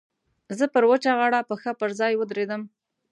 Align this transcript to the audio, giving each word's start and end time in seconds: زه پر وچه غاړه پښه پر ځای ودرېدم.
زه 0.57 0.65
پر 0.73 0.83
وچه 0.89 1.11
غاړه 1.17 1.39
پښه 1.49 1.71
پر 1.79 1.89
ځای 1.99 2.13
ودرېدم. 2.17 2.61